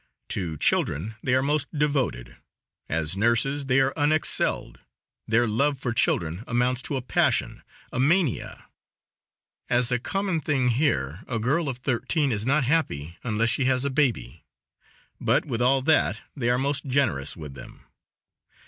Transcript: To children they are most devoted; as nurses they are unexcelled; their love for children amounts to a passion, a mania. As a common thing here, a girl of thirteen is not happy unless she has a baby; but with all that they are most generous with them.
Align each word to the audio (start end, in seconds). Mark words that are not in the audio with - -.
To 0.29 0.57
children 0.57 1.13
they 1.21 1.35
are 1.35 1.43
most 1.43 1.67
devoted; 1.77 2.35
as 2.89 3.15
nurses 3.15 3.67
they 3.67 3.79
are 3.81 3.93
unexcelled; 3.95 4.79
their 5.27 5.47
love 5.47 5.77
for 5.77 5.93
children 5.93 6.43
amounts 6.47 6.81
to 6.81 6.95
a 6.95 7.03
passion, 7.03 7.61
a 7.93 7.99
mania. 7.99 8.65
As 9.69 9.91
a 9.91 9.99
common 9.99 10.41
thing 10.41 10.69
here, 10.69 11.19
a 11.27 11.37
girl 11.37 11.69
of 11.69 11.77
thirteen 11.77 12.31
is 12.31 12.47
not 12.47 12.63
happy 12.63 13.19
unless 13.23 13.51
she 13.51 13.65
has 13.65 13.85
a 13.85 13.91
baby; 13.91 14.43
but 15.19 15.45
with 15.45 15.61
all 15.61 15.83
that 15.83 16.21
they 16.35 16.49
are 16.49 16.57
most 16.57 16.87
generous 16.87 17.37
with 17.37 17.53
them. 17.53 17.85